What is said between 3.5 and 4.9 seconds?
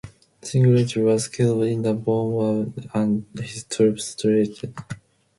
troops retreated.